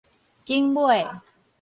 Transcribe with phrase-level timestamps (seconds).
[0.45, 1.05] 景尾